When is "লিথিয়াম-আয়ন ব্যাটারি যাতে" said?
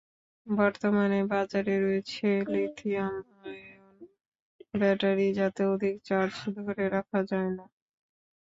2.53-5.61